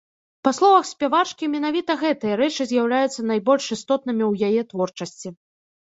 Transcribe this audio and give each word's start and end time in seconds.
Па 0.45 0.51
словах 0.59 0.85
спявачкі, 0.91 1.49
менавіта 1.55 1.97
гэтыя 2.03 2.39
рэчы 2.41 2.63
з'яўляюцца 2.71 3.27
найбольш 3.33 3.63
істотнымі 3.77 4.23
ў 4.31 4.53
яе 4.53 4.61
творчасці. 4.73 5.29